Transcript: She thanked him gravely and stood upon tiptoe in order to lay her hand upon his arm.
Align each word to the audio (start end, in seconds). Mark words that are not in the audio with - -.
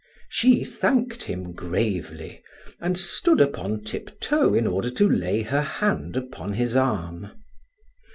She 0.29 0.63
thanked 0.63 1.21
him 1.21 1.51
gravely 1.53 2.41
and 2.79 2.97
stood 2.97 3.39
upon 3.39 3.83
tiptoe 3.83 4.55
in 4.55 4.65
order 4.65 4.89
to 4.89 5.07
lay 5.07 5.43
her 5.43 5.61
hand 5.61 6.17
upon 6.17 6.53
his 6.53 6.75
arm. 6.75 7.29